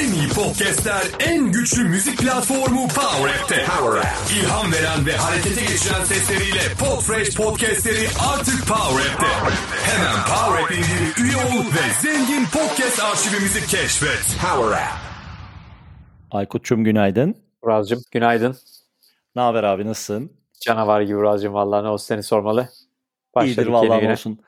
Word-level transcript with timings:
En 0.00 0.12
iyi 0.12 0.28
podcastler, 0.28 1.02
en 1.20 1.52
güçlü 1.52 1.84
müzik 1.84 2.18
platformu 2.18 2.88
Power 2.88 3.34
App'te. 3.34 3.64
Power 3.64 3.98
App. 4.00 4.30
İlham 4.36 4.72
veren 4.72 5.06
ve 5.06 5.16
harekete 5.16 5.60
geçiren 5.60 6.04
sesleriyle 6.04 6.60
Podfresh 6.78 7.36
podcastleri 7.36 8.06
artık 8.32 8.68
Power 8.68 9.12
App'te. 9.12 9.26
Hemen 9.82 10.14
Power 10.14 10.62
App 10.62 10.72
indir, 10.72 11.24
üye 11.24 11.36
ol 11.36 11.64
ve 11.64 11.92
zengin 12.02 12.44
podcast 12.44 13.00
arşivimizi 13.00 13.66
keşfet. 13.66 14.36
Power 14.40 14.72
App. 14.72 14.92
Aykut'cum 16.30 16.84
günaydın. 16.84 17.36
Uraz'cığım 17.62 18.02
günaydın. 18.10 18.56
Ne 19.36 19.42
haber 19.42 19.62
abi 19.64 19.86
nasılsın? 19.86 20.32
Canavar 20.60 21.00
gibi 21.00 21.16
Uraz'cığım 21.16 21.54
vallahi 21.54 21.84
ne 21.84 21.88
olsun 21.88 22.06
seni 22.06 22.22
sormalı. 22.22 22.68
Başladık 23.34 23.58
İyidir 23.58 23.66
vallahi 23.66 24.08
olsun. 24.08 24.38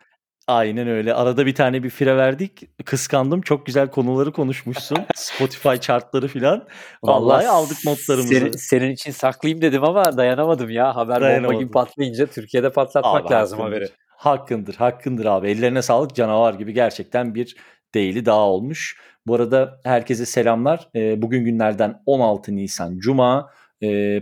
Aynen 0.51 0.89
öyle. 0.89 1.15
Arada 1.15 1.47
bir 1.47 1.55
tane 1.55 1.83
bir 1.83 1.91
fire 1.91 2.17
verdik. 2.17 2.63
Kıskandım. 2.85 3.41
Çok 3.41 3.67
güzel 3.67 3.91
konuları 3.91 4.33
konuşmuşsun. 4.33 4.99
Spotify 5.15 5.75
chartları 5.75 6.29
filan. 6.29 6.67
Vallahi, 7.03 7.23
Vallahi 7.23 7.49
aldık 7.49 7.77
notlarımızı. 7.87 8.35
Senin, 8.35 8.51
senin 8.51 8.91
için 8.91 9.11
saklayayım 9.11 9.63
dedim 9.63 9.85
ama 9.85 10.17
dayanamadım 10.17 10.71
ya. 10.71 10.97
Haber 10.97 11.43
bomba 11.43 11.55
gibi 11.55 11.71
patlayınca 11.71 12.27
Türkiye'de 12.27 12.71
patlatmak 12.71 13.27
abi, 13.27 13.35
lazım 13.35 13.59
hakkındır. 13.59 13.77
haberi. 13.77 13.91
Hakkındır, 14.09 14.75
hakkındır 14.75 15.25
abi. 15.25 15.49
Ellerine 15.49 15.83
sağlık 15.83 16.15
canavar 16.15 16.55
gibi 16.55 16.73
gerçekten 16.75 17.35
bir 17.35 17.57
değili 17.95 18.27
daha 18.27 18.41
olmuş. 18.49 18.97
Bu 19.27 19.35
arada 19.35 19.81
herkese 19.85 20.27
selamlar. 20.27 20.89
Bugün 20.95 21.45
günlerden 21.45 22.03
16 22.07 22.57
Nisan 22.57 22.99
Cuma. 22.99 23.51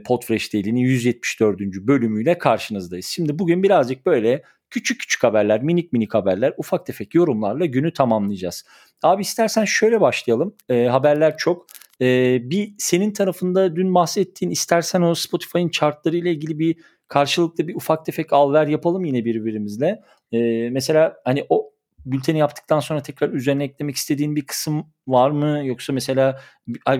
Podfresh 0.04 0.54
Daily'nin 0.54 0.80
174. 0.80 1.60
bölümüyle 1.60 2.38
karşınızdayız. 2.38 3.06
Şimdi 3.06 3.38
bugün 3.38 3.62
birazcık 3.62 4.06
böyle 4.06 4.42
küçük 4.70 5.00
küçük 5.00 5.24
haberler, 5.24 5.62
minik 5.62 5.92
minik 5.92 6.14
haberler, 6.14 6.54
ufak 6.56 6.86
tefek 6.86 7.14
yorumlarla 7.14 7.66
günü 7.66 7.92
tamamlayacağız. 7.92 8.64
Abi 9.02 9.22
istersen 9.22 9.64
şöyle 9.64 10.00
başlayalım. 10.00 10.54
E, 10.68 10.86
haberler 10.86 11.36
çok. 11.36 11.66
E, 12.00 12.38
bir 12.50 12.74
senin 12.78 13.12
tarafında 13.12 13.76
dün 13.76 13.94
bahsettiğin 13.94 14.50
istersen 14.50 15.02
o 15.02 15.14
Spotify'ın 15.14 15.68
chartları 15.68 16.16
ile 16.16 16.30
ilgili 16.30 16.58
bir 16.58 16.76
karşılıklı 17.08 17.68
bir 17.68 17.74
ufak 17.74 18.04
tefek 18.06 18.32
al 18.32 18.52
ver 18.52 18.66
yapalım 18.66 19.04
yine 19.04 19.24
birbirimizle. 19.24 20.02
E, 20.32 20.70
mesela 20.70 21.16
hani 21.24 21.46
o 21.48 21.70
bülteni 22.06 22.38
yaptıktan 22.38 22.80
sonra 22.80 23.02
tekrar 23.02 23.28
üzerine 23.28 23.64
eklemek 23.64 23.96
istediğin 23.96 24.36
bir 24.36 24.46
kısım 24.46 24.86
var 25.06 25.30
mı? 25.30 25.60
Yoksa 25.64 25.92
mesela 25.92 26.40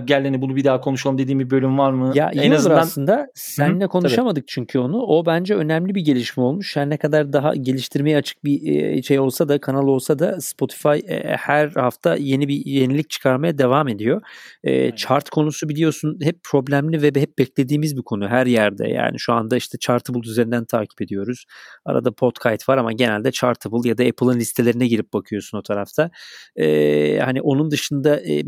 gel 0.04 0.24
hani 0.24 0.42
bunu 0.42 0.56
bir 0.56 0.64
daha 0.64 0.80
konuşalım 0.80 1.18
dediğim 1.18 1.40
bir 1.40 1.50
bölüm 1.50 1.78
var 1.78 1.92
mı? 1.92 2.12
Ya 2.14 2.30
en 2.34 2.50
azından 2.50 2.78
aslında 2.78 3.26
seninle 3.34 3.84
Hı, 3.84 3.88
konuşamadık 3.88 4.42
tabii. 4.42 4.46
çünkü 4.54 4.78
onu. 4.78 5.02
O 5.02 5.26
bence 5.26 5.54
önemli 5.54 5.94
bir 5.94 6.00
gelişme 6.00 6.42
olmuş. 6.42 6.76
Her 6.76 6.90
ne 6.90 6.96
kadar 6.96 7.32
daha 7.32 7.54
geliştirmeye 7.54 8.16
açık 8.16 8.44
bir 8.44 9.02
şey 9.02 9.18
olsa 9.18 9.48
da 9.48 9.60
kanal 9.60 9.86
olsa 9.88 10.18
da 10.18 10.40
Spotify 10.40 10.98
her 11.24 11.68
hafta 11.68 12.16
yeni 12.16 12.48
bir 12.48 12.66
yenilik 12.66 13.10
çıkarmaya 13.10 13.58
devam 13.58 13.88
ediyor. 13.88 14.22
E, 14.64 14.96
chart 14.96 15.30
konusu 15.30 15.68
biliyorsun 15.68 16.18
hep 16.22 16.40
problemli 16.44 17.02
ve 17.02 17.20
hep 17.20 17.38
beklediğimiz 17.38 17.96
bir 17.96 18.02
konu 18.02 18.28
her 18.28 18.46
yerde. 18.46 18.88
Yani 18.88 19.18
şu 19.18 19.32
anda 19.32 19.56
işte 19.56 19.78
Chartable 19.78 20.28
üzerinden 20.28 20.64
takip 20.64 21.02
ediyoruz. 21.02 21.44
Arada 21.84 22.12
Podkite 22.12 22.64
var 22.68 22.78
ama 22.78 22.92
genelde 22.92 23.32
Chartable 23.32 23.88
ya 23.88 23.98
da 23.98 24.02
Apple'ın 24.04 24.38
listelerine 24.38 24.86
girip 24.98 25.12
bakıyorsun 25.12 25.58
o 25.58 25.62
tarafta. 25.62 26.10
E, 26.56 27.18
hani 27.24 27.42
onun 27.42 27.70
dışında 27.70 28.20
e, 28.20 28.42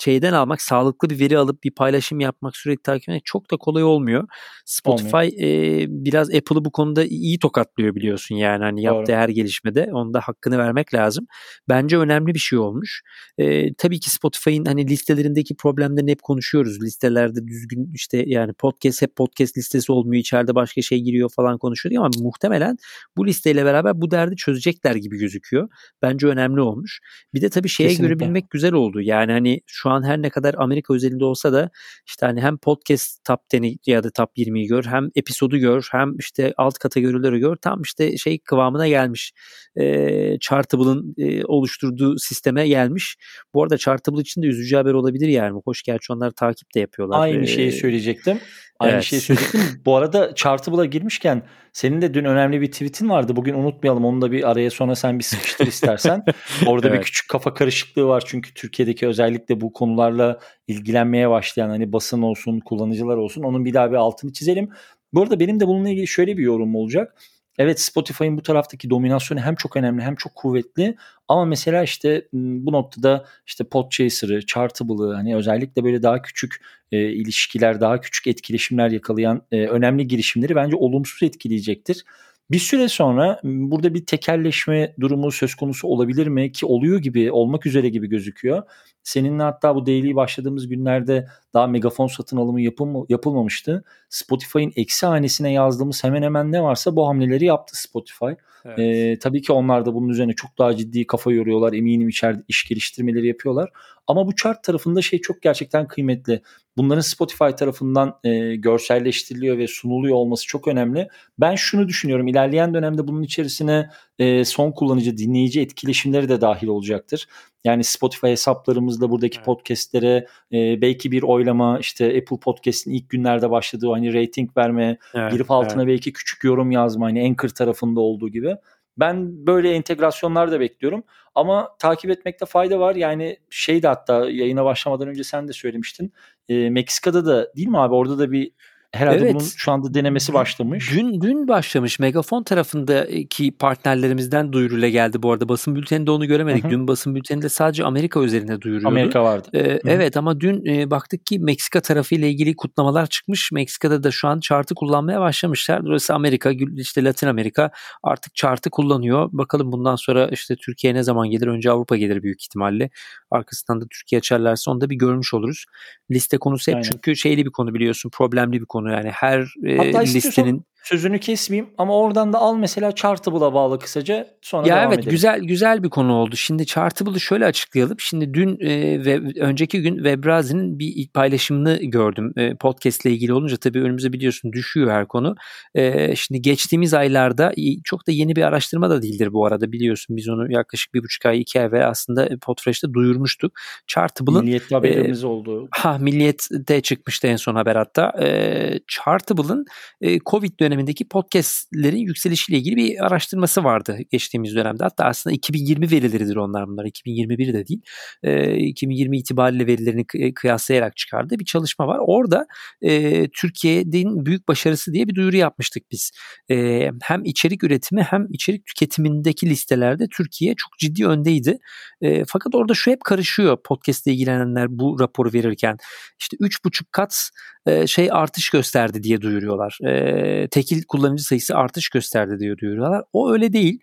şeyden 0.00 0.32
almak, 0.32 0.62
sağlıklı 0.62 1.10
bir 1.10 1.20
veri 1.20 1.38
alıp 1.38 1.64
bir 1.64 1.70
paylaşım 1.70 2.20
yapmak, 2.20 2.56
sürekli 2.56 2.82
takip 2.82 3.08
etmek 3.08 3.24
çok 3.24 3.50
da 3.50 3.56
kolay 3.56 3.84
olmuyor. 3.84 4.28
Spotify 4.64 5.26
e, 5.40 5.86
biraz 5.88 6.34
Apple'ı 6.34 6.64
bu 6.64 6.72
konuda 6.72 7.04
iyi 7.04 7.38
tokatlıyor 7.38 7.94
biliyorsun 7.94 8.34
yani 8.34 8.64
hani 8.64 8.82
yaptığı 8.82 9.12
Doğru. 9.12 9.16
her 9.16 9.28
gelişmede. 9.28 9.88
Onun 9.92 10.14
da 10.14 10.20
hakkını 10.20 10.58
vermek 10.58 10.94
lazım. 10.94 11.26
Bence 11.68 11.98
önemli 11.98 12.34
bir 12.34 12.38
şey 12.38 12.58
olmuş. 12.58 13.02
E, 13.38 13.74
tabii 13.74 14.00
ki 14.00 14.10
Spotify'ın 14.10 14.64
hani 14.64 14.88
listelerindeki 14.88 15.56
problemlerini 15.56 16.10
hep 16.10 16.22
konuşuyoruz. 16.22 16.82
Listelerde 16.82 17.46
düzgün 17.46 17.92
işte 17.94 18.24
yani 18.26 18.52
podcast 18.52 19.02
hep 19.02 19.16
podcast 19.16 19.58
listesi 19.58 19.92
olmuyor. 19.92 20.20
içeride 20.20 20.54
başka 20.54 20.82
şey 20.82 21.00
giriyor 21.00 21.30
falan 21.36 21.58
konuşuyor 21.58 22.04
ama 22.04 22.10
muhtemelen 22.20 22.76
bu 23.16 23.26
listeyle 23.26 23.64
beraber 23.64 24.00
bu 24.00 24.10
derdi 24.10 24.36
çözecekler 24.36 24.94
gibi 24.94 25.18
gözüküyor. 25.18 25.68
Bence 26.02 26.26
önemli 26.26 26.60
olmuş. 26.60 27.00
Bir 27.34 27.40
de 27.40 27.48
tabii 27.48 27.68
şeye 27.68 27.88
Kesinlikle. 27.88 28.14
görebilmek 28.14 28.50
güzel 28.50 28.72
oldu. 28.72 29.00
Yani 29.00 29.32
hani 29.32 29.60
şu 29.66 29.90
an 29.90 30.02
her 30.02 30.22
ne 30.22 30.30
kadar 30.30 30.54
Amerika 30.58 30.94
özelinde 30.94 31.24
olsa 31.24 31.52
da 31.52 31.70
işte 32.06 32.26
hani 32.26 32.40
hem 32.40 32.58
podcast 32.58 33.24
top 33.24 33.40
10'i 33.52 33.78
ya 33.86 34.04
da 34.04 34.10
top 34.10 34.30
20'yi 34.36 34.66
gör 34.66 34.84
hem 34.84 35.08
episodu 35.14 35.58
gör 35.58 35.88
hem 35.92 36.16
işte 36.18 36.54
alt 36.56 36.78
kategorileri 36.78 37.38
gör 37.38 37.56
tam 37.56 37.82
işte 37.82 38.16
şey 38.16 38.38
kıvamına 38.38 38.88
gelmiş. 38.88 39.32
E, 39.76 40.38
Chartable'ın 40.40 41.14
e, 41.18 41.44
oluşturduğu 41.44 42.18
sisteme 42.18 42.68
gelmiş. 42.68 43.16
Bu 43.54 43.62
arada 43.62 43.78
Chartable 43.78 44.20
için 44.20 44.42
de 44.42 44.46
üzücü 44.46 44.76
haber 44.76 44.92
olabilir 44.92 45.28
yani. 45.28 45.60
Hoş 45.64 45.82
gerçi 45.82 46.12
onlar 46.12 46.30
takip 46.30 46.74
de 46.74 46.80
yapıyorlar. 46.80 47.20
Aynı 47.20 47.46
şeyi 47.46 47.72
söyleyecektim. 47.72 48.38
Aynı 48.80 48.92
evet. 48.92 49.04
şeyi 49.04 49.20
söyleyecektim. 49.20 49.60
Bu 49.84 49.96
arada 49.96 50.34
Chartable'a 50.34 50.84
girmişken 50.84 51.42
senin 51.72 52.02
de 52.02 52.14
dün 52.14 52.24
önemli 52.24 52.60
bir 52.60 52.72
tweetin 52.72 53.08
vardı. 53.08 53.36
Bugün 53.36 53.54
unutmayalım. 53.54 54.04
Onu 54.04 54.22
da 54.22 54.32
bir 54.32 54.50
araya 54.50 54.70
sonra 54.70 54.94
sen 54.94 55.18
bir 55.18 55.24
sıkıştır 55.24 55.66
istersen. 55.74 56.24
Orada 56.66 56.88
evet. 56.88 56.98
bir 56.98 57.04
küçük 57.04 57.28
kafa 57.28 57.54
karışıklığı 57.54 58.06
var. 58.06 58.22
Çünkü 58.26 58.54
Türkiye'deki 58.54 59.06
özellikle 59.06 59.60
bu 59.60 59.72
konularla 59.72 60.38
ilgilenmeye 60.66 61.30
başlayan 61.30 61.68
hani 61.68 61.92
basın 61.92 62.22
olsun, 62.22 62.60
kullanıcılar 62.60 63.16
olsun. 63.16 63.42
Onun 63.42 63.64
bir 63.64 63.74
daha 63.74 63.90
bir 63.90 63.96
altını 63.96 64.32
çizelim. 64.32 64.68
Bu 65.12 65.22
arada 65.22 65.40
benim 65.40 65.60
de 65.60 65.66
bununla 65.66 65.88
ilgili 65.88 66.06
şöyle 66.06 66.36
bir 66.36 66.42
yorum 66.42 66.74
olacak. 66.74 67.22
Evet 67.60 67.80
Spotify'ın 67.80 68.36
bu 68.36 68.42
taraftaki 68.42 68.90
dominasyonu 68.90 69.40
hem 69.40 69.54
çok 69.54 69.76
önemli 69.76 70.02
hem 70.02 70.16
çok 70.16 70.34
kuvvetli 70.34 70.96
ama 71.28 71.44
mesela 71.44 71.82
işte 71.82 72.28
bu 72.32 72.72
noktada 72.72 73.24
işte 73.46 73.64
Podchaser'ı, 73.64 74.46
Chartable'ı 74.46 75.14
hani 75.14 75.36
özellikle 75.36 75.84
böyle 75.84 76.02
daha 76.02 76.22
küçük 76.22 76.56
e, 76.92 77.12
ilişkiler, 77.12 77.80
daha 77.80 78.00
küçük 78.00 78.26
etkileşimler 78.26 78.90
yakalayan 78.90 79.42
e, 79.52 79.66
önemli 79.66 80.06
girişimleri 80.06 80.54
bence 80.54 80.76
olumsuz 80.76 81.22
etkileyecektir. 81.22 82.04
Bir 82.50 82.58
süre 82.58 82.88
sonra 82.88 83.40
burada 83.44 83.94
bir 83.94 84.06
tekelleşme 84.06 84.94
durumu 85.00 85.30
söz 85.30 85.54
konusu 85.54 85.88
olabilir 85.88 86.26
mi 86.26 86.52
ki 86.52 86.66
oluyor 86.66 86.98
gibi 86.98 87.32
olmak 87.32 87.66
üzere 87.66 87.88
gibi 87.88 88.08
gözüküyor. 88.08 88.62
Seninle 89.02 89.42
hatta 89.42 89.74
bu 89.74 89.86
daily 89.86 90.14
başladığımız 90.14 90.68
günlerde 90.68 91.28
daha 91.54 91.66
megafon 91.66 92.06
satın 92.06 92.36
alımı 92.36 92.60
yapılma, 92.60 93.04
yapılmamıştı. 93.08 93.84
Spotify'ın 94.08 94.72
eksi 94.76 95.06
hanesine 95.06 95.52
yazdığımız 95.52 96.04
hemen 96.04 96.22
hemen 96.22 96.52
ne 96.52 96.62
varsa 96.62 96.96
bu 96.96 97.08
hamleleri 97.08 97.44
yaptı 97.44 97.80
Spotify. 97.82 98.30
Evet. 98.64 98.78
Ee, 98.78 99.18
tabii 99.18 99.42
ki 99.42 99.52
onlar 99.52 99.86
da 99.86 99.94
bunun 99.94 100.08
üzerine 100.08 100.32
çok 100.32 100.58
daha 100.58 100.76
ciddi 100.76 101.06
kafa 101.06 101.32
yoruyorlar. 101.32 101.72
Eminim 101.72 102.08
içeride 102.08 102.42
iş 102.48 102.68
geliştirmeleri 102.68 103.26
yapıyorlar. 103.26 103.70
Ama 104.06 104.26
bu 104.26 104.34
chart 104.34 104.64
tarafında 104.64 105.02
şey 105.02 105.20
çok 105.20 105.42
gerçekten 105.42 105.88
kıymetli. 105.88 106.42
Bunların 106.76 107.00
Spotify 107.00 107.50
tarafından 107.58 108.18
e, 108.24 108.56
görselleştiriliyor 108.56 109.58
ve 109.58 109.66
sunuluyor 109.66 110.16
olması 110.16 110.46
çok 110.46 110.68
önemli. 110.68 111.08
Ben 111.38 111.54
şunu 111.54 111.88
düşünüyorum. 111.88 112.28
İlerleyen 112.28 112.74
dönemde 112.74 113.08
bunun 113.08 113.22
içerisine 113.22 113.90
e, 114.20 114.44
son 114.44 114.72
kullanıcı, 114.72 115.16
dinleyici 115.16 115.60
etkileşimleri 115.60 116.28
de 116.28 116.40
dahil 116.40 116.68
olacaktır. 116.68 117.28
Yani 117.64 117.84
Spotify 117.84 118.26
hesaplarımızda 118.26 119.10
buradaki 119.10 119.36
evet. 119.36 119.46
podcastlere 119.46 120.26
e, 120.52 120.80
belki 120.80 121.12
bir 121.12 121.22
oylama 121.22 121.78
işte 121.78 122.06
Apple 122.06 122.40
Podcast'in 122.40 122.90
ilk 122.90 123.10
günlerde 123.10 123.50
başladığı 123.50 123.90
hani 123.90 124.14
rating 124.14 124.56
verme, 124.56 124.98
evet, 125.14 125.32
girip 125.32 125.50
altına 125.50 125.82
evet. 125.82 125.92
belki 125.92 126.12
küçük 126.12 126.44
yorum 126.44 126.70
yazma 126.70 127.06
hani 127.06 127.24
Anchor 127.24 127.48
tarafında 127.48 128.00
olduğu 128.00 128.28
gibi. 128.28 128.56
Ben 128.96 129.46
böyle 129.46 129.74
entegrasyonlar 129.74 130.52
da 130.52 130.60
bekliyorum 130.60 131.02
ama 131.34 131.68
takip 131.78 132.10
etmekte 132.10 132.46
fayda 132.46 132.80
var. 132.80 132.94
Yani 132.94 133.36
şey 133.50 133.82
de 133.82 133.88
hatta 133.88 134.30
yayına 134.30 134.64
başlamadan 134.64 135.08
önce 135.08 135.24
sen 135.24 135.48
de 135.48 135.52
söylemiştin. 135.52 136.12
E, 136.48 136.70
Meksika'da 136.70 137.26
da 137.26 137.54
değil 137.56 137.68
mi 137.68 137.78
abi 137.78 137.94
orada 137.94 138.18
da 138.18 138.32
bir 138.32 138.52
Herhalde 138.92 139.18
evet. 139.18 139.34
bunun 139.34 139.44
şu 139.56 139.72
anda 139.72 139.94
denemesi 139.94 140.34
başlamış. 140.34 140.90
Dün 140.92 141.20
dün 141.20 141.48
başlamış. 141.48 141.98
Megafon 141.98 142.42
tarafındaki 142.42 143.52
partnerlerimizden 143.52 144.52
duyuruyla 144.52 144.88
geldi 144.88 145.22
bu 145.22 145.32
arada. 145.32 145.48
Basın 145.48 145.74
bülteninde 145.74 146.10
onu 146.10 146.26
göremedik. 146.26 146.64
Hı-hı. 146.64 146.70
Dün 146.70 146.88
basın 146.88 147.14
bülteninde 147.14 147.48
sadece 147.48 147.84
Amerika 147.84 148.20
üzerinde 148.20 148.60
duyuruyordu. 148.60 148.88
Amerika 148.88 149.24
vardı. 149.24 149.48
Ee, 149.54 149.80
evet 149.84 150.16
ama 150.16 150.40
dün 150.40 150.66
e, 150.66 150.90
baktık 150.90 151.26
ki 151.26 151.38
Meksika 151.38 151.80
tarafı 151.80 152.14
ile 152.14 152.30
ilgili 152.30 152.56
kutlamalar 152.56 153.06
çıkmış. 153.06 153.52
Meksika'da 153.52 154.02
da 154.02 154.10
şu 154.10 154.28
an 154.28 154.40
chart'ı 154.40 154.74
kullanmaya 154.74 155.20
başlamışlar. 155.20 155.84
Dolayısıyla 155.84 156.16
Amerika, 156.16 156.52
işte 156.76 157.04
Latin 157.04 157.26
Amerika 157.26 157.70
artık 158.02 158.34
chart'ı 158.34 158.70
kullanıyor. 158.70 159.28
Bakalım 159.32 159.72
bundan 159.72 159.96
sonra 159.96 160.28
işte 160.28 160.56
Türkiye 160.56 160.94
ne 160.94 161.02
zaman 161.02 161.30
gelir? 161.30 161.46
Önce 161.46 161.70
Avrupa 161.70 161.96
gelir 161.96 162.22
büyük 162.22 162.42
ihtimalle. 162.42 162.90
Arkasından 163.30 163.80
da 163.80 163.84
Türkiye 163.90 164.18
açarlarsa 164.18 164.70
onu 164.70 164.80
da 164.80 164.90
bir 164.90 164.96
görmüş 164.96 165.34
oluruz. 165.34 165.64
Liste 166.10 166.38
konusu 166.38 166.70
hep 166.70 166.76
Aynen. 166.76 166.90
çünkü 166.90 167.16
şeyli 167.16 167.44
bir 167.44 167.50
konu 167.50 167.74
biliyorsun. 167.74 168.10
Problemli 168.10 168.60
bir 168.60 168.66
konu 168.66 168.79
yani. 168.86 169.10
Her 169.10 169.54
e, 169.66 169.92
listenin 170.14 170.64
Sözünü 170.82 171.20
kesmeyeyim 171.20 171.70
ama 171.78 171.96
oradan 171.98 172.32
da 172.32 172.38
al 172.38 172.56
mesela 172.56 172.94
Chartable'a 172.94 173.54
bağlı 173.54 173.78
kısaca 173.78 174.26
sonra 174.42 174.68
ya 174.68 174.76
devam 174.76 174.88
evet 174.88 174.98
edelim. 174.98 175.10
güzel 175.10 175.40
güzel 175.40 175.82
bir 175.82 175.90
konu 175.90 176.12
oldu. 176.12 176.36
Şimdi 176.36 176.66
Chartable'ı 176.66 177.20
şöyle 177.20 177.46
açıklayalım. 177.46 177.96
Şimdi 178.00 178.34
dün 178.34 178.58
e, 178.60 179.04
ve 179.04 179.40
önceki 179.40 179.82
gün 179.82 179.94
Webrazi'nin 179.94 180.78
bir 180.78 181.08
paylaşımını 181.14 181.78
gördüm. 181.82 182.32
E, 182.36 182.54
podcast 182.54 183.06
ile 183.06 183.12
ilgili 183.12 183.32
olunca 183.32 183.56
tabii 183.56 183.80
önümüze 183.80 184.12
biliyorsun 184.12 184.52
düşüyor 184.52 184.90
her 184.90 185.08
konu. 185.08 185.34
E, 185.74 186.16
şimdi 186.16 186.42
geçtiğimiz 186.42 186.94
aylarda 186.94 187.52
çok 187.84 188.06
da 188.06 188.12
yeni 188.12 188.36
bir 188.36 188.42
araştırma 188.42 188.90
da 188.90 189.02
değildir 189.02 189.32
bu 189.32 189.46
arada 189.46 189.72
biliyorsun. 189.72 190.16
Biz 190.16 190.28
onu 190.28 190.52
yaklaşık 190.52 190.94
bir 190.94 191.02
buçuk 191.02 191.26
ay 191.26 191.40
iki 191.40 191.60
ay 191.60 191.72
ve 191.72 191.86
aslında 191.86 192.28
Podfresh'te 192.42 192.92
duyurmuştuk. 192.92 193.52
Chartable'ın 193.86 194.44
Milliyet'te 194.44 194.74
haberimiz 194.74 195.24
e, 195.24 195.26
oldu. 195.26 195.68
Ha 195.70 195.98
Milliyet'te 195.98 196.80
çıkmıştı 196.80 197.26
en 197.26 197.36
son 197.36 197.54
haber 197.54 197.76
hatta. 197.76 198.12
E, 198.22 198.80
Chartable'ın 198.88 199.64
e, 200.00 200.18
Covid 200.18 200.60
dönemindeki 200.70 201.08
podcastlerin 201.08 201.98
yükselişiyle 201.98 202.58
ilgili 202.58 202.76
bir 202.76 203.06
araştırması 203.06 203.64
vardı 203.64 203.98
geçtiğimiz 204.10 204.54
dönemde. 204.54 204.84
Hatta 204.84 205.04
aslında 205.04 205.34
2020 205.34 205.90
verileridir 205.90 206.36
onlar 206.36 206.68
bunlar. 206.68 206.84
2021 206.84 207.52
de 207.52 207.66
değil. 207.66 207.82
E, 208.22 208.56
2020 208.56 209.18
itibariyle 209.18 209.66
verilerini 209.66 210.34
kıyaslayarak 210.34 210.96
çıkardığı 210.96 211.38
bir 211.38 211.44
çalışma 211.44 211.86
var. 211.86 211.98
Orada 212.00 212.46
e, 212.82 213.28
Türkiye'nin 213.28 214.26
büyük 214.26 214.48
başarısı 214.48 214.92
diye 214.92 215.08
bir 215.08 215.14
duyuru 215.14 215.36
yapmıştık 215.36 215.90
biz. 215.90 216.10
E, 216.50 216.88
hem 217.02 217.24
içerik 217.24 217.64
üretimi 217.64 218.02
hem 218.02 218.26
içerik 218.30 218.66
tüketimindeki 218.66 219.50
listelerde 219.50 220.06
Türkiye 220.16 220.54
çok 220.54 220.78
ciddi 220.78 221.06
öndeydi. 221.06 221.58
E, 222.00 222.24
fakat 222.24 222.54
orada 222.54 222.74
şu 222.74 222.90
hep 222.90 223.04
karışıyor 223.04 223.58
podcastle 223.64 224.12
ilgilenenler 224.12 224.66
bu 224.70 225.00
raporu 225.00 225.32
verirken. 225.32 225.76
İşte 226.20 226.36
3,5 226.36 226.84
kat 226.92 227.30
e, 227.70 227.86
şey 227.86 228.08
artış 228.12 228.50
gösterdi 228.50 229.02
diye 229.02 229.20
duyuruyorlar. 229.20 229.78
E, 229.86 230.48
tekil 230.48 230.82
kullanıcı 230.88 231.24
sayısı 231.24 231.56
artış 231.56 231.88
gösterdi 231.88 232.38
diye 232.38 232.58
duyuruyorlar. 232.58 233.04
O 233.12 233.32
öyle 233.32 233.52
değil. 233.52 233.80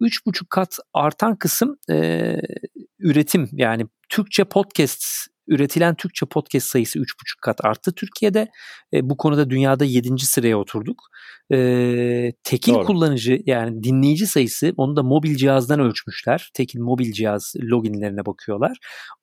3,5 0.00 0.46
kat 0.50 0.78
artan 0.94 1.36
kısım 1.36 1.76
e, 1.90 2.36
üretim 2.98 3.48
yani 3.52 3.86
Türkçe 4.08 4.44
podcast 4.44 5.04
üretilen 5.48 5.94
Türkçe 5.94 6.26
podcast 6.26 6.66
sayısı 6.66 6.98
3,5 6.98 7.04
kat 7.42 7.64
arttı 7.64 7.92
Türkiye'de. 7.92 8.48
E, 8.92 9.10
bu 9.10 9.16
konuda 9.16 9.50
dünyada 9.50 9.84
7. 9.84 10.18
sıraya 10.18 10.58
oturduk. 10.58 11.02
E, 11.52 12.32
tekil 12.44 12.74
Doğru. 12.74 12.84
kullanıcı 12.84 13.42
yani 13.46 13.82
dinleyici 13.82 14.26
sayısı 14.26 14.72
onu 14.76 14.96
da 14.96 15.02
mobil 15.02 15.36
cihazdan 15.36 15.80
ölçmüşler. 15.80 16.50
Tekil 16.54 16.80
mobil 16.80 17.12
cihaz 17.12 17.54
loginlerine 17.62 18.26
bakıyorlar. 18.26 18.78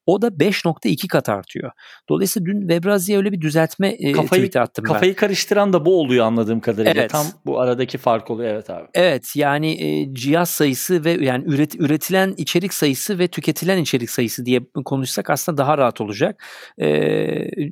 O 0.06 0.22
da 0.22 0.28
5.2 0.28 1.08
kat 1.08 1.30
artıyor. 1.30 1.72
Dolayısıyla 2.10 2.46
dün 2.46 2.60
Webrazi'ye 2.60 3.18
öyle 3.18 3.32
bir 3.32 3.42
düzeltme 3.42 3.88
e, 3.88 4.12
kafayı, 4.12 4.42
tweet 4.42 4.56
attım 4.56 4.86
kafayı 4.86 5.12
ben. 5.12 5.16
karıştıran 5.16 5.74
da 5.74 5.86
bu 5.86 6.00
oluyor 6.00 6.26
anladığım 6.26 6.60
kadarıyla. 6.60 7.02
Evet. 7.02 7.12
Tam 7.12 7.26
bu 7.46 7.60
aradaki 7.60 7.98
fark 7.98 8.32
oluyor 8.32 8.54
evet 8.54 8.70
abi. 8.70 8.88
Evet 8.94 9.36
yani 9.36 9.72
e, 9.84 10.14
cihaz 10.14 10.50
sayısı 10.50 11.06
ve 11.06 11.12
yani 11.12 11.44
üret, 11.48 11.76
üretilen 11.76 12.34
içerik 12.38 12.74
sayısı 12.74 13.20
ve 13.20 13.28
tüketilen 13.28 13.78
içerik 13.78 14.10
sayısı 14.10 14.46
diye 14.46 14.60
konuşsak 14.86 15.30
aslında 15.30 15.58
daha 15.58 15.78
rahat 15.78 16.02
olacak. 16.02 16.44
E, 16.78 16.88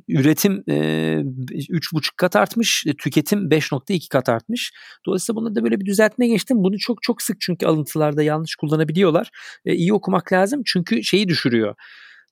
üretim 0.08 0.64
e, 0.68 0.74
3.5 0.74 2.08
kat 2.16 2.36
artmış, 2.36 2.84
tüketim 2.98 3.48
5.2 3.48 4.08
kat 4.08 4.28
artmış. 4.28 4.72
Dolayısıyla 5.06 5.40
bunda 5.40 5.54
da 5.54 5.64
böyle 5.64 5.80
bir 5.80 5.86
düzeltme 5.86 6.28
geçtim. 6.28 6.56
Bunu 6.60 6.78
çok 6.78 7.02
çok 7.02 7.22
sık 7.22 7.40
çünkü 7.40 7.66
alıntılarda 7.66 8.22
yanlış 8.22 8.56
kullanabiliyorlar. 8.56 9.30
E, 9.64 9.74
iyi 9.74 9.92
okumak 9.92 10.32
lazım 10.32 10.62
çünkü 10.66 11.04
şeyi 11.04 11.28
düşürüyor 11.28 11.74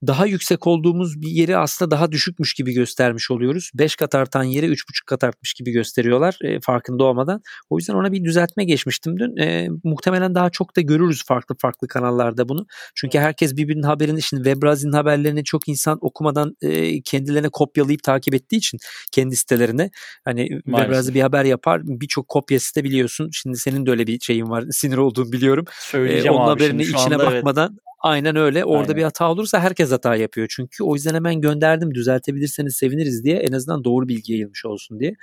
daha 0.07 0.27
yüksek 0.27 0.67
olduğumuz 0.67 1.23
bir 1.23 1.29
yeri 1.29 1.57
aslında 1.57 1.91
daha 1.91 2.13
düşükmüş 2.13 2.55
gibi 2.55 2.73
göstermiş 2.73 3.31
oluyoruz. 3.31 3.71
5 3.75 3.97
kat 3.97 4.15
artan 4.15 4.43
yere 4.45 4.67
3,5 4.67 4.77
kat 5.07 5.25
artmış 5.25 5.55
gibi 5.55 5.71
gösteriyorlar 5.71 6.39
e, 6.45 6.61
farkında 6.61 7.05
olmadan. 7.05 7.43
O 7.71 7.79
yüzden 7.79 7.95
ona 7.95 8.13
bir 8.13 8.25
düzeltme 8.25 8.65
geçmiştim 8.65 9.19
dün. 9.19 9.37
E, 9.37 9.69
muhtemelen 9.85 10.35
daha 10.35 10.51
çok 10.51 10.77
da 10.77 10.81
görürüz 10.81 11.25
farklı 11.27 11.55
farklı 11.59 11.89
kanallarda 11.89 12.49
bunu. 12.49 12.67
Çünkü 12.95 13.19
herkes 13.19 13.57
birbirinin 13.57 13.83
haberini 13.83 14.23
şimdi 14.23 14.45
Webrazi'nin 14.45 14.93
haberlerini 14.93 15.45
çok 15.45 15.69
insan 15.69 15.99
okumadan 16.01 16.57
e, 16.63 17.03
kendilerine 17.03 17.49
kopyalayıp 17.49 18.03
takip 18.03 18.35
ettiği 18.35 18.57
için 18.57 18.79
kendi 19.13 19.37
sitelerine 19.37 19.91
hani 20.25 20.49
Webrazi 20.65 21.15
bir 21.15 21.21
haber 21.21 21.45
yapar 21.45 21.81
birçok 21.85 22.29
kopyası 22.29 22.77
da 22.77 22.85
biliyorsun. 22.85 23.31
Şimdi 23.33 23.57
senin 23.57 23.87
de 23.87 23.91
öyle 23.91 24.07
bir 24.07 24.21
şeyin 24.21 24.51
var 24.51 24.65
sinir 24.71 24.97
olduğunu 24.97 25.33
biliyorum. 25.33 25.65
Söyleyeceğim 25.81 26.35
e, 26.35 26.37
onun 26.37 26.45
abi, 26.45 26.63
haberini 26.63 26.83
içine 26.83 27.19
bakmadan 27.19 27.71
evet 27.73 27.92
Aynen 28.03 28.37
öyle. 28.37 28.65
Orada 28.65 28.83
Aynen. 28.83 28.97
bir 28.97 29.03
hata 29.03 29.31
olursa 29.31 29.61
herkes 29.61 29.93
hata 29.93 30.17
yapıyor. 30.17 30.47
Çünkü 30.51 30.85
o 30.85 30.95
yüzden 30.95 31.15
hemen 31.15 31.41
gönderdim 31.41 31.95
düzeltebilirseniz 31.95 32.77
seviniriz 32.77 33.25
diye 33.25 33.37
en 33.37 33.53
azından 33.53 33.85
doğru 33.85 34.09
bilgi 34.09 34.33
yayılmış 34.33 34.65
olsun 34.65 35.01
diye. 35.01 35.15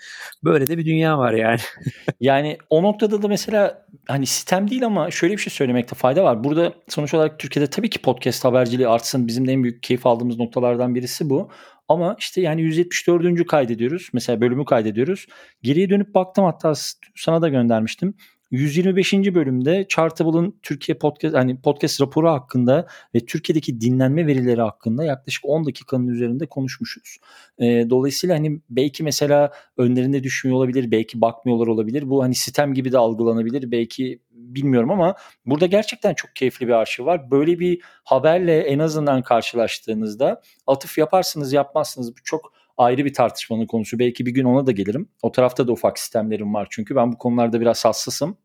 Böyle 0.43 0.67
de 0.67 0.77
bir 0.77 0.85
dünya 0.85 1.17
var 1.17 1.33
yani. 1.33 1.59
yani 2.19 2.57
o 2.69 2.83
noktada 2.83 3.21
da 3.21 3.27
mesela 3.27 3.85
hani 4.07 4.25
sistem 4.25 4.69
değil 4.69 4.85
ama 4.85 5.11
şöyle 5.11 5.33
bir 5.33 5.41
şey 5.41 5.51
söylemekte 5.51 5.95
fayda 5.95 6.23
var. 6.23 6.43
Burada 6.43 6.73
sonuç 6.87 7.13
olarak 7.13 7.39
Türkiye'de 7.39 7.69
tabii 7.69 7.89
ki 7.89 8.01
podcast 8.01 8.45
haberciliği 8.45 8.87
artsın. 8.87 9.27
Bizim 9.27 9.47
de 9.47 9.51
en 9.51 9.63
büyük 9.63 9.83
keyif 9.83 10.05
aldığımız 10.05 10.39
noktalardan 10.39 10.95
birisi 10.95 11.29
bu. 11.29 11.49
Ama 11.87 12.15
işte 12.19 12.41
yani 12.41 12.61
174. 12.61 13.47
kaydediyoruz. 13.47 14.09
Mesela 14.13 14.41
bölümü 14.41 14.65
kaydediyoruz. 14.65 15.25
Geriye 15.63 15.89
dönüp 15.89 16.15
baktım 16.15 16.45
hatta 16.45 16.73
sana 17.15 17.41
da 17.41 17.49
göndermiştim. 17.49 18.13
125. 18.51 19.13
bölümde 19.13 19.85
Chartable'ın 19.89 20.59
Türkiye 20.63 20.97
podcast 20.97 21.35
hani 21.35 21.61
podcast 21.61 22.01
raporu 22.01 22.29
hakkında 22.29 22.87
ve 23.15 23.19
Türkiye'deki 23.19 23.81
dinlenme 23.81 24.27
verileri 24.27 24.61
hakkında 24.61 25.03
yaklaşık 25.03 25.45
10 25.45 25.65
dakikanın 25.65 26.07
üzerinde 26.07 26.45
konuşmuşuz. 26.45 27.17
E, 27.59 27.89
dolayısıyla 27.89 28.35
hani 28.35 28.61
belki 28.69 29.03
mesela 29.03 29.51
önlerinde 29.77 30.23
düşmüyor 30.23 30.57
olabilir, 30.57 30.91
belki 30.91 31.21
bakmıyorlar 31.21 31.67
olabilir. 31.67 32.09
Bu 32.09 32.23
hani 32.23 32.35
sistem 32.35 32.73
gibi 32.73 32.91
de 32.91 32.97
algılanabilir. 32.97 33.71
Belki 33.71 34.19
bilmiyorum 34.31 34.91
ama 34.91 35.15
burada 35.45 35.65
gerçekten 35.65 36.13
çok 36.13 36.35
keyifli 36.35 36.67
bir 36.67 36.73
arşiv 36.73 37.05
var. 37.05 37.31
Böyle 37.31 37.59
bir 37.59 37.81
haberle 38.03 38.59
en 38.59 38.79
azından 38.79 39.21
karşılaştığınızda 39.21 40.41
atıf 40.67 40.97
yaparsınız 40.97 41.53
yapmazsınız 41.53 42.11
bu 42.11 42.23
çok 42.23 42.58
ayrı 42.79 43.05
bir 43.05 43.13
tartışmanın 43.13 43.65
konusu. 43.67 43.99
Belki 43.99 44.25
bir 44.25 44.31
gün 44.31 44.45
ona 44.45 44.67
da 44.67 44.71
gelirim. 44.71 45.09
O 45.21 45.31
tarafta 45.31 45.67
da 45.67 45.71
ufak 45.71 45.99
sistemlerim 45.99 46.53
var 46.53 46.67
çünkü 46.71 46.95
ben 46.95 47.11
bu 47.11 47.17
konularda 47.17 47.61
biraz 47.61 47.85
hassasım. 47.85 48.37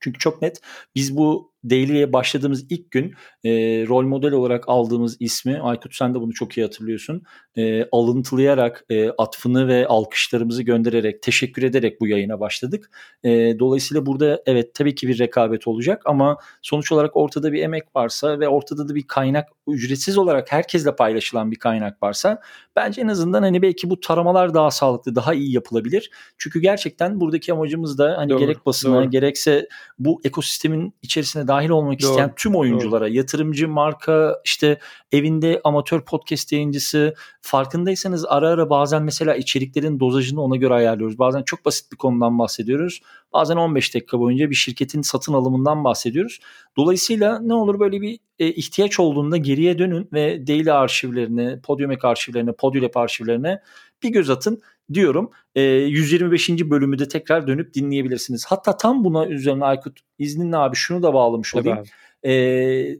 Çünkü 0.00 0.18
çok 0.18 0.42
net 0.42 0.60
biz 0.94 1.16
bu 1.16 1.51
Daily'ye 1.70 2.12
başladığımız 2.12 2.66
ilk 2.70 2.90
gün 2.90 3.14
e, 3.44 3.50
rol 3.86 4.04
model 4.04 4.32
olarak 4.32 4.64
aldığımız 4.66 5.16
ismi 5.20 5.58
Aykut 5.58 5.94
sen 5.94 6.14
de 6.14 6.20
bunu 6.20 6.32
çok 6.32 6.58
iyi 6.58 6.62
hatırlıyorsun. 6.62 7.22
E, 7.56 7.84
alıntılayarak 7.92 8.84
e, 8.90 9.10
atfını 9.10 9.68
ve 9.68 9.86
alkışlarımızı 9.86 10.62
göndererek 10.62 11.22
teşekkür 11.22 11.62
ederek 11.62 12.00
bu 12.00 12.06
yayına 12.06 12.40
başladık. 12.40 12.90
E, 13.24 13.58
dolayısıyla 13.58 14.06
burada 14.06 14.42
evet 14.46 14.74
tabii 14.74 14.94
ki 14.94 15.08
bir 15.08 15.18
rekabet 15.18 15.68
olacak 15.68 16.02
ama 16.04 16.36
sonuç 16.62 16.92
olarak 16.92 17.16
ortada 17.16 17.52
bir 17.52 17.62
emek 17.62 17.96
varsa 17.96 18.40
ve 18.40 18.48
ortada 18.48 18.88
da 18.88 18.94
bir 18.94 19.06
kaynak 19.06 19.48
ücretsiz 19.66 20.18
olarak 20.18 20.52
herkesle 20.52 20.96
paylaşılan 20.96 21.50
bir 21.50 21.56
kaynak 21.56 22.02
varsa 22.02 22.40
bence 22.76 23.00
en 23.00 23.08
azından 23.08 23.42
hani 23.42 23.62
belki 23.62 23.90
bu 23.90 24.00
taramalar 24.00 24.54
daha 24.54 24.70
sağlıklı 24.70 25.14
daha 25.14 25.34
iyi 25.34 25.54
yapılabilir. 25.54 26.10
Çünkü 26.38 26.60
gerçekten 26.60 27.20
buradaki 27.20 27.52
amacımız 27.52 27.98
da 27.98 28.14
hani 28.18 28.30
doğru, 28.30 28.38
gerek 28.38 28.66
basına 28.66 29.02
doğru. 29.02 29.10
gerekse 29.10 29.68
bu 29.98 30.20
ekosistemin 30.24 30.94
içerisine 31.02 31.48
dahil 31.52 31.70
olmak 31.70 32.02
doğru, 32.02 32.10
isteyen 32.10 32.32
tüm 32.36 32.54
oyunculara, 32.54 33.04
doğru. 33.04 33.14
yatırımcı, 33.14 33.68
marka, 33.68 34.40
işte 34.44 34.78
evinde 35.12 35.60
amatör 35.64 36.00
podcast 36.00 36.52
yayıncısı 36.52 37.14
farkındaysanız 37.40 38.24
ara 38.28 38.48
ara 38.48 38.70
bazen 38.70 39.02
mesela 39.02 39.34
içeriklerin 39.34 40.00
dozajını 40.00 40.42
ona 40.42 40.56
göre 40.56 40.74
ayarlıyoruz. 40.74 41.18
Bazen 41.18 41.42
çok 41.42 41.64
basit 41.64 41.92
bir 41.92 41.96
konudan 41.96 42.38
bahsediyoruz. 42.38 43.00
Bazen 43.32 43.56
15 43.56 43.94
dakika 43.94 44.18
boyunca 44.20 44.50
bir 44.50 44.54
şirketin 44.54 45.02
satın 45.02 45.32
alımından 45.32 45.84
bahsediyoruz. 45.84 46.40
Dolayısıyla 46.76 47.38
ne 47.38 47.54
olur 47.54 47.80
böyle 47.80 48.00
bir 48.00 48.18
e, 48.38 48.48
ihtiyaç 48.48 49.00
olduğunda 49.00 49.36
geriye 49.36 49.78
dönün 49.78 50.08
ve 50.12 50.46
Daily 50.46 50.72
arşivlerine, 50.72 51.60
Podium 51.60 51.92
arşivlerine, 52.02 52.52
Podium 52.52 52.90
arşivlerine 52.94 53.60
bir 54.02 54.08
göz 54.08 54.30
atın 54.30 54.62
diyorum. 54.94 55.30
E, 55.54 55.62
125. 55.62 56.50
bölümü 56.50 56.98
de 56.98 57.08
tekrar 57.08 57.46
dönüp 57.46 57.74
dinleyebilirsiniz. 57.74 58.44
Hatta 58.46 58.76
tam 58.76 59.04
buna 59.04 59.26
üzerine 59.26 59.64
Aykut 59.64 60.00
izninle 60.18 60.56
abi 60.56 60.76
şunu 60.76 61.02
da 61.02 61.14
bağlamış 61.14 61.54
olayım. 61.54 61.84
E, 62.24 62.98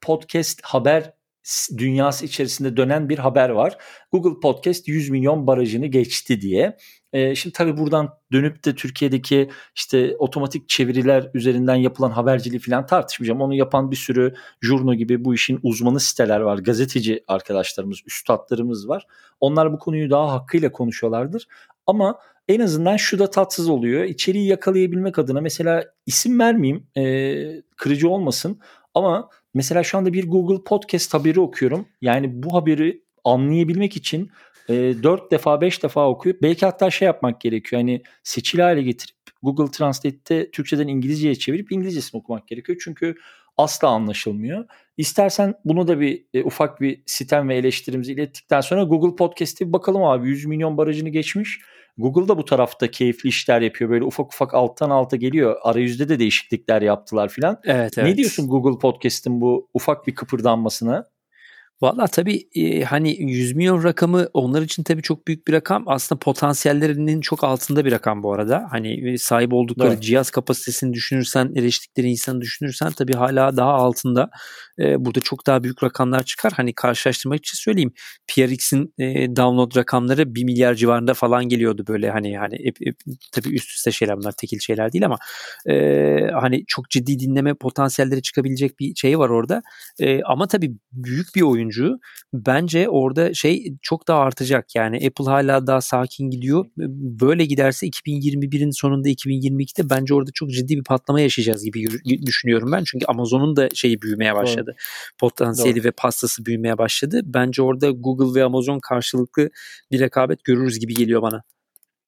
podcast 0.00 0.60
haber 0.62 1.12
dünyası 1.78 2.26
içerisinde 2.26 2.76
dönen 2.76 3.08
bir 3.08 3.18
haber 3.18 3.48
var. 3.48 3.76
Google 4.12 4.40
Podcast 4.40 4.88
100 4.88 5.10
milyon 5.10 5.46
barajını 5.46 5.86
geçti 5.86 6.40
diye. 6.40 6.76
Şimdi 7.34 7.52
tabii 7.52 7.76
buradan 7.76 8.08
dönüp 8.32 8.64
de 8.64 8.74
Türkiye'deki 8.74 9.50
işte 9.76 10.16
otomatik 10.18 10.68
çeviriler 10.68 11.30
üzerinden 11.34 11.74
yapılan 11.74 12.10
haberciliği 12.10 12.60
falan 12.60 12.86
tartışmayacağım. 12.86 13.40
Onu 13.40 13.54
yapan 13.54 13.90
bir 13.90 13.96
sürü 13.96 14.34
jurno 14.62 14.94
gibi 14.94 15.24
bu 15.24 15.34
işin 15.34 15.60
uzmanı 15.62 16.00
siteler 16.00 16.40
var. 16.40 16.58
Gazeteci 16.58 17.24
arkadaşlarımız, 17.28 17.98
üstadlarımız 18.06 18.88
var. 18.88 19.06
Onlar 19.40 19.72
bu 19.72 19.78
konuyu 19.78 20.10
daha 20.10 20.32
hakkıyla 20.32 20.72
konuşuyorlardır. 20.72 21.48
Ama 21.86 22.18
en 22.48 22.60
azından 22.60 22.96
şu 22.96 23.18
da 23.18 23.30
tatsız 23.30 23.68
oluyor. 23.68 24.04
İçeriği 24.04 24.46
yakalayabilmek 24.46 25.18
adına 25.18 25.40
mesela 25.40 25.84
isim 26.06 26.38
vermeyeyim, 26.38 26.86
kırıcı 27.76 28.08
olmasın 28.08 28.60
ama 28.98 29.28
mesela 29.54 29.82
şu 29.82 29.98
anda 29.98 30.12
bir 30.12 30.28
Google 30.30 30.64
Podcast 30.64 31.14
haberi 31.14 31.40
okuyorum. 31.40 31.86
Yani 32.00 32.42
bu 32.42 32.54
haberi 32.54 33.02
anlayabilmek 33.24 33.96
için 33.96 34.30
e, 34.68 34.74
4 35.02 35.30
defa 35.30 35.60
5 35.60 35.82
defa 35.82 36.08
okuyup 36.08 36.42
belki 36.42 36.66
hatta 36.66 36.90
şey 36.90 37.06
yapmak 37.06 37.40
gerekiyor. 37.40 37.82
Hani 37.82 38.02
seçili 38.22 38.62
hale 38.62 38.82
getirip 38.82 39.16
Google 39.42 39.70
Translate'te 39.70 40.50
Türkçeden 40.50 40.88
İngilizceye 40.88 41.34
çevirip 41.34 41.72
İngilizcesini 41.72 42.18
okumak 42.18 42.48
gerekiyor. 42.48 42.78
Çünkü 42.84 43.14
asla 43.56 43.88
anlaşılmıyor. 43.88 44.64
İstersen 44.96 45.54
bunu 45.64 45.88
da 45.88 46.00
bir 46.00 46.24
e, 46.34 46.42
ufak 46.42 46.80
bir 46.80 47.02
sitem 47.06 47.48
ve 47.48 47.56
eleştirimizi 47.56 48.12
ilettikten 48.12 48.60
sonra 48.60 48.82
Google 48.82 49.16
Podcast'e 49.16 49.72
bakalım 49.72 50.04
abi 50.04 50.28
100 50.28 50.46
milyon 50.46 50.76
barajını 50.76 51.08
geçmiş. 51.08 51.60
Google 51.98 52.28
da 52.28 52.38
bu 52.38 52.44
tarafta 52.44 52.90
keyifli 52.90 53.28
işler 53.28 53.60
yapıyor. 53.60 53.90
Böyle 53.90 54.04
ufak 54.04 54.26
ufak 54.26 54.54
alttan 54.54 54.90
alta 54.90 55.16
geliyor. 55.16 55.56
Arayüzde 55.62 56.08
de 56.08 56.18
değişiklikler 56.18 56.82
yaptılar 56.82 57.28
filan. 57.28 57.60
Evet, 57.64 57.98
evet. 57.98 58.08
Ne 58.08 58.16
diyorsun 58.16 58.48
Google 58.48 58.78
Podcast'in 58.78 59.40
bu 59.40 59.68
ufak 59.74 60.06
bir 60.06 60.14
kıpırdanmasına? 60.14 61.04
Valla 61.82 62.06
tabii 62.06 62.48
e, 62.54 62.82
hani 62.82 63.22
100 63.22 63.56
milyon 63.56 63.84
rakamı 63.84 64.28
onlar 64.34 64.62
için 64.62 64.82
tabii 64.82 65.02
çok 65.02 65.26
büyük 65.26 65.48
bir 65.48 65.52
rakam. 65.52 65.84
Aslında 65.86 66.18
potansiyellerinin 66.18 67.20
çok 67.20 67.44
altında 67.44 67.84
bir 67.84 67.92
rakam 67.92 68.22
bu 68.22 68.32
arada. 68.32 68.66
Hani 68.70 69.10
e, 69.12 69.18
sahip 69.18 69.52
oldukları 69.52 69.92
evet. 69.92 70.02
cihaz 70.02 70.30
kapasitesini 70.30 70.92
düşünürsen, 70.92 71.52
eriştikleri 71.56 72.10
insanı 72.10 72.40
düşünürsen 72.40 72.92
tabii 72.92 73.12
hala 73.12 73.56
daha 73.56 73.72
altında. 73.72 74.30
E, 74.78 75.04
burada 75.04 75.20
çok 75.20 75.46
daha 75.46 75.62
büyük 75.62 75.82
rakamlar 75.82 76.22
çıkar. 76.22 76.52
Hani 76.56 76.72
karşılaştırmak 76.74 77.38
için 77.38 77.56
söyleyeyim. 77.56 77.92
PRX'in 78.28 78.94
e, 78.98 79.36
download 79.36 79.76
rakamları 79.76 80.34
1 80.34 80.44
milyar 80.44 80.74
civarında 80.74 81.14
falan 81.14 81.44
geliyordu 81.48 81.84
böyle 81.88 82.10
hani 82.10 82.38
hani 82.38 82.54
hep, 82.64 82.76
hep, 82.84 82.96
tabii 83.32 83.54
üst 83.54 83.70
üste 83.70 83.90
şeyler 83.90 84.16
bunlar 84.16 84.32
tekil 84.32 84.58
şeyler 84.58 84.92
değil 84.92 85.04
ama 85.04 85.18
e, 85.66 85.74
hani 86.40 86.64
çok 86.66 86.90
ciddi 86.90 87.18
dinleme 87.18 87.54
potansiyelleri 87.54 88.22
çıkabilecek 88.22 88.78
bir 88.80 88.94
şey 88.94 89.18
var 89.18 89.28
orada. 89.28 89.62
E, 90.00 90.22
ama 90.22 90.48
tabii 90.48 90.74
büyük 90.92 91.34
bir 91.34 91.42
oyun 91.42 91.67
oyuncu 91.68 91.98
bence 92.32 92.88
orada 92.88 93.34
şey 93.34 93.74
çok 93.82 94.08
daha 94.08 94.20
artacak. 94.20 94.74
Yani 94.74 94.96
Apple 94.96 95.24
hala 95.24 95.66
daha 95.66 95.80
sakin 95.80 96.30
gidiyor. 96.30 96.66
Böyle 97.20 97.44
giderse 97.44 97.86
2021'in 97.86 98.70
sonunda 98.70 99.08
2022'de 99.08 99.90
bence 99.90 100.14
orada 100.14 100.30
çok 100.34 100.50
ciddi 100.50 100.76
bir 100.76 100.84
patlama 100.84 101.20
yaşayacağız 101.20 101.64
gibi 101.64 101.84
düşünüyorum 102.26 102.72
ben. 102.72 102.84
Çünkü 102.84 103.06
Amazon'un 103.06 103.56
da 103.56 103.68
şeyi 103.74 104.02
büyümeye 104.02 104.34
başladı. 104.34 104.66
Doğru. 104.66 105.18
Potansiyeli 105.18 105.78
Doğru. 105.78 105.84
ve 105.84 105.90
pastası 105.90 106.46
büyümeye 106.46 106.78
başladı. 106.78 107.20
Bence 107.24 107.62
orada 107.62 107.90
Google 107.90 108.40
ve 108.40 108.44
Amazon 108.44 108.78
karşılıklı 108.78 109.50
bir 109.92 110.00
rekabet 110.00 110.44
görürüz 110.44 110.78
gibi 110.78 110.94
geliyor 110.94 111.22
bana. 111.22 111.42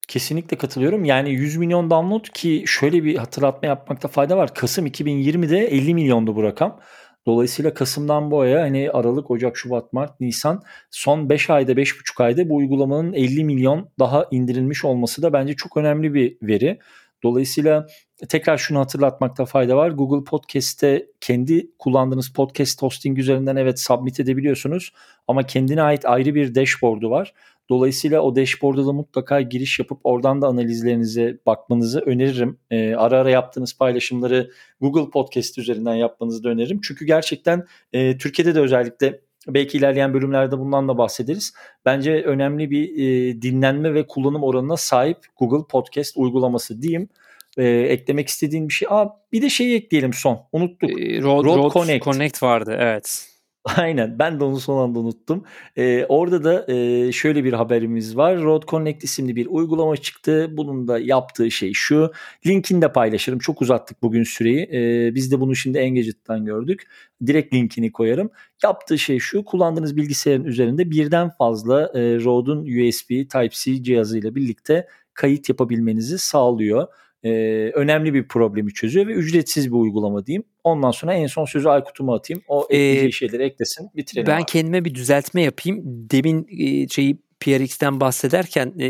Kesinlikle 0.08 0.58
katılıyorum. 0.58 1.04
Yani 1.04 1.30
100 1.30 1.56
milyon 1.56 1.90
download 1.90 2.24
ki 2.34 2.64
şöyle 2.66 3.04
bir 3.04 3.16
hatırlatma 3.16 3.68
yapmakta 3.68 4.08
fayda 4.08 4.36
var. 4.36 4.54
Kasım 4.54 4.86
2020'de 4.86 5.58
50 5.58 5.94
milyondu 5.94 6.36
bu 6.36 6.42
rakam. 6.42 6.80
Dolayısıyla 7.26 7.74
Kasım'dan 7.74 8.30
bu 8.30 8.40
aya 8.40 8.60
hani 8.60 8.90
Aralık, 8.90 9.30
Ocak, 9.30 9.56
Şubat, 9.56 9.92
Mart, 9.92 10.20
Nisan 10.20 10.62
son 10.90 11.28
5 11.28 11.50
ayda 11.50 11.72
5,5 11.72 12.24
ayda 12.24 12.48
bu 12.48 12.56
uygulamanın 12.56 13.12
50 13.12 13.44
milyon 13.44 13.88
daha 13.98 14.26
indirilmiş 14.30 14.84
olması 14.84 15.22
da 15.22 15.32
bence 15.32 15.54
çok 15.54 15.76
önemli 15.76 16.14
bir 16.14 16.36
veri. 16.42 16.78
Dolayısıyla 17.22 17.86
tekrar 18.28 18.58
şunu 18.58 18.78
hatırlatmakta 18.78 19.44
fayda 19.44 19.76
var. 19.76 19.90
Google 19.90 20.24
Podcast'te 20.24 21.06
kendi 21.20 21.70
kullandığınız 21.78 22.32
podcast 22.32 22.82
hosting 22.82 23.18
üzerinden 23.18 23.56
evet 23.56 23.80
submit 23.80 24.20
edebiliyorsunuz 24.20 24.92
ama 25.28 25.42
kendine 25.42 25.82
ait 25.82 26.06
ayrı 26.06 26.34
bir 26.34 26.54
dashboard'u 26.54 27.10
var. 27.10 27.34
Dolayısıyla 27.70 28.20
o 28.20 28.36
dashboard'a 28.36 28.86
da 28.86 28.92
mutlaka 28.92 29.40
giriş 29.40 29.78
yapıp 29.78 30.00
oradan 30.04 30.42
da 30.42 30.46
analizlerinize 30.46 31.38
bakmanızı 31.46 32.00
öneririm. 32.00 32.58
E, 32.70 32.94
ara 32.94 33.18
ara 33.18 33.30
yaptığınız 33.30 33.78
paylaşımları 33.78 34.50
Google 34.80 35.10
Podcast 35.10 35.58
üzerinden 35.58 35.94
yapmanızı 35.94 36.44
da 36.44 36.48
öneririm. 36.48 36.80
Çünkü 36.80 37.04
gerçekten 37.04 37.66
e, 37.92 38.18
Türkiye'de 38.18 38.54
de 38.54 38.60
özellikle 38.60 39.20
belki 39.48 39.78
ilerleyen 39.78 40.14
bölümlerde 40.14 40.58
bundan 40.58 40.88
da 40.88 40.98
bahsederiz. 40.98 41.52
Bence 41.84 42.12
önemli 42.12 42.70
bir 42.70 42.96
e, 42.96 43.42
dinlenme 43.42 43.94
ve 43.94 44.06
kullanım 44.06 44.42
oranına 44.42 44.76
sahip 44.76 45.18
Google 45.38 45.66
Podcast 45.70 46.16
uygulaması 46.16 46.82
diyeyim. 46.82 47.08
E, 47.56 47.64
eklemek 47.68 48.28
istediğin 48.28 48.68
bir 48.68 48.74
şey. 48.74 48.88
Aa, 48.90 49.08
bir 49.32 49.42
de 49.42 49.50
şeyi 49.50 49.76
ekleyelim 49.76 50.12
son. 50.12 50.40
Unuttuk. 50.52 50.90
E, 50.90 51.22
Road, 51.22 51.44
Road, 51.44 51.56
Road 51.56 51.72
Connect. 51.72 52.04
Connect 52.04 52.42
vardı 52.42 52.76
evet. 52.78 53.26
Aynen 53.64 54.18
ben 54.18 54.40
de 54.40 54.44
onu 54.44 54.60
son 54.60 54.82
anda 54.82 54.98
unuttum. 54.98 55.44
Ee, 55.76 56.06
orada 56.08 56.44
da 56.44 56.72
e, 56.72 57.12
şöyle 57.12 57.44
bir 57.44 57.52
haberimiz 57.52 58.16
var. 58.16 58.42
Road 58.42 58.62
Connect 58.68 59.04
isimli 59.04 59.36
bir 59.36 59.46
uygulama 59.46 59.96
çıktı. 59.96 60.48
Bunun 60.56 60.88
da 60.88 60.98
yaptığı 60.98 61.50
şey 61.50 61.72
şu. 61.72 62.12
Linkini 62.46 62.82
de 62.82 62.92
paylaşırım. 62.92 63.38
Çok 63.38 63.62
uzattık 63.62 64.02
bugün 64.02 64.22
süreyi. 64.22 64.68
Ee, 64.72 65.14
biz 65.14 65.32
de 65.32 65.40
bunu 65.40 65.56
şimdi 65.56 65.78
Engadget'tan 65.78 66.44
gördük. 66.44 66.86
Direkt 67.26 67.54
linkini 67.54 67.92
koyarım. 67.92 68.30
Yaptığı 68.64 68.98
şey 68.98 69.18
şu. 69.18 69.44
Kullandığınız 69.44 69.96
bilgisayarın 69.96 70.44
üzerinde 70.44 70.90
birden 70.90 71.30
fazla 71.30 71.82
e, 71.94 72.00
Rode'un 72.24 72.62
USB 72.62 73.08
Type-C 73.08 73.82
cihazıyla 73.82 74.34
birlikte 74.34 74.86
kayıt 75.14 75.48
yapabilmenizi 75.48 76.18
sağlıyor 76.18 76.86
e, 77.24 77.30
önemli 77.74 78.14
bir 78.14 78.28
problemi 78.28 78.72
çözüyor 78.72 79.06
ve 79.06 79.12
ücretsiz 79.12 79.66
bir 79.66 79.76
uygulama 79.76 80.26
diyeyim. 80.26 80.44
Ondan 80.64 80.90
sonra 80.90 81.14
en 81.14 81.26
son 81.26 81.44
sözü 81.44 81.68
Aykut'uma 81.68 82.16
atayım. 82.16 82.42
O 82.48 82.64
ekleyeceği 82.70 83.08
ee, 83.08 83.12
şeyleri 83.12 83.42
eklesin. 83.42 83.90
Bitirelim. 83.96 84.26
Ben 84.26 84.38
abi. 84.38 84.46
kendime 84.46 84.84
bir 84.84 84.94
düzeltme 84.94 85.42
yapayım. 85.42 85.82
Demin 85.84 86.46
e, 86.58 86.88
şeyi 86.88 87.18
PRX'ten 87.40 88.00
bahsederken 88.00 88.72
e, 88.78 88.88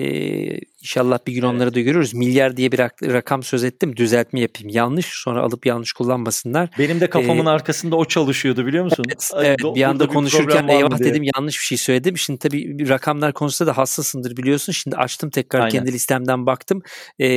inşallah 0.81 1.19
bir 1.27 1.33
gün 1.33 1.43
evet. 1.43 1.55
onları 1.55 1.75
da 1.75 1.81
görürüz. 1.81 2.15
Milyar 2.15 2.57
diye 2.57 2.73
bir 2.73 2.79
rakam 3.13 3.43
söz 3.43 3.65
ettim. 3.65 3.97
Düzeltme 3.97 4.41
yapayım. 4.41 4.69
Yanlış 4.69 5.07
sonra 5.07 5.43
alıp 5.43 5.67
yanlış 5.67 5.93
kullanmasınlar. 5.93 6.71
Benim 6.79 7.01
de 7.01 7.11
kafamın 7.11 7.47
ee, 7.47 7.51
arkasında 7.51 7.97
o 7.97 8.05
çalışıyordu 8.05 8.67
biliyor 8.67 8.85
musun? 8.85 9.05
Evet, 9.09 9.31
evet 9.37 9.75
bir 9.75 9.83
anda 9.83 10.07
konuşurken 10.07 10.69
bir 10.69 10.73
eyvah 10.73 10.99
dedim 10.99 11.23
yanlış 11.37 11.59
bir 11.59 11.65
şey 11.65 11.79
söyledim. 11.79 12.19
Şimdi 12.19 12.39
tabii 12.39 12.89
rakamlar 12.89 13.33
konusunda 13.33 13.71
da 13.71 13.77
hassasındır 13.77 14.37
biliyorsun. 14.37 14.73
Şimdi 14.73 14.97
açtım 14.97 15.31
tekrar 15.31 15.61
Aynen. 15.61 15.71
kendi 15.71 15.93
listemden 15.93 16.47
baktım. 16.47 16.83
E, 17.19 17.29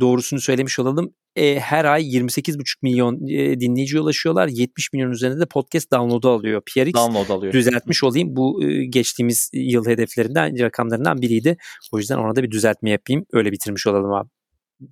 doğrusunu 0.00 0.40
söylemiş 0.40 0.78
olalım 0.78 1.14
e, 1.36 1.60
her 1.60 1.84
ay 1.84 2.02
28,5 2.16 2.76
milyon 2.82 3.28
e, 3.28 3.60
dinleyici 3.60 4.00
ulaşıyorlar. 4.00 4.48
70 4.48 4.92
milyon 4.92 5.10
üzerinde 5.10 5.40
de 5.40 5.46
podcast 5.46 5.92
download'u 5.92 6.28
alıyor. 6.28 6.62
PRX 6.66 6.94
download 6.94 7.28
alıyor. 7.28 7.52
düzeltmiş 7.52 8.04
olayım. 8.04 8.36
Bu 8.36 8.64
e, 8.64 8.84
geçtiğimiz 8.84 9.50
yıl 9.52 9.86
hedeflerinden, 9.86 10.58
rakamlarından 10.58 11.22
biriydi. 11.22 11.56
O 11.92 11.98
yüzden 11.98 12.18
ona 12.18 12.36
da 12.36 12.42
bir 12.42 12.50
düzeltme 12.50 12.90
yapayım. 12.90 13.24
Öyle 13.32 13.52
bitirmiş 13.52 13.86
olalım 13.86 14.12
abi. 14.12 14.28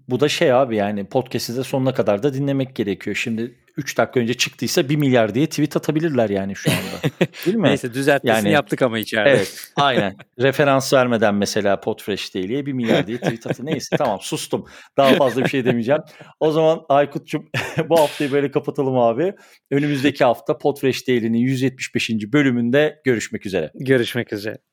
Bu 0.08 0.20
da 0.20 0.28
şey 0.28 0.52
abi 0.52 0.76
yani 0.76 1.04
podcast'i 1.04 1.56
de 1.56 1.64
sonuna 1.64 1.94
kadar 1.94 2.22
da 2.22 2.34
dinlemek 2.34 2.76
gerekiyor. 2.76 3.16
Şimdi 3.16 3.54
3 3.80 3.98
dakika 3.98 4.20
önce 4.20 4.34
çıktıysa 4.34 4.88
1 4.88 4.96
milyar 4.96 5.34
diye 5.34 5.46
tweet 5.46 5.76
atabilirler 5.76 6.30
yani 6.30 6.56
şu 6.56 6.70
anda. 6.70 7.14
Değil 7.46 7.56
mi? 7.56 7.68
Neyse 7.68 7.94
düzeltmesini 7.94 8.46
yani, 8.46 8.54
yaptık 8.54 8.82
ama 8.82 8.98
içeride. 8.98 9.30
Evet 9.30 9.70
aynen. 9.76 10.16
Referans 10.40 10.92
vermeden 10.92 11.34
mesela 11.34 11.80
Podfresh 11.80 12.34
değil 12.34 12.48
diye 12.48 12.66
1 12.66 12.72
milyar 12.72 13.06
diye 13.06 13.18
tweet 13.18 13.46
atı. 13.46 13.66
Neyse 13.66 13.96
tamam 13.96 14.18
sustum. 14.22 14.64
Daha 14.96 15.14
fazla 15.14 15.44
bir 15.44 15.48
şey 15.48 15.64
demeyeceğim. 15.64 16.02
O 16.40 16.52
zaman 16.52 16.80
Aykut'cum 16.88 17.50
bu 17.88 18.00
haftayı 18.00 18.32
böyle 18.32 18.50
kapatalım 18.50 18.98
abi. 18.98 19.34
Önümüzdeki 19.70 20.24
hafta 20.24 20.58
Podfresh 20.58 21.08
Daily'nin 21.08 21.38
175. 21.38 22.10
bölümünde 22.10 23.00
görüşmek 23.04 23.46
üzere. 23.46 23.70
Görüşmek 23.74 24.32
üzere. 24.32 24.69